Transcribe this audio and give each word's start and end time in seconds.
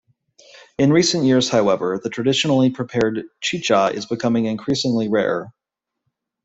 In 0.79 0.91
recent 0.91 1.25
years, 1.25 1.49
however, 1.49 1.99
the 2.03 2.09
traditionally 2.09 2.71
prepared 2.71 3.25
chicha 3.39 3.91
is 3.93 4.07
becoming 4.07 4.45
increasingly 4.45 5.07
rare. 5.09 5.53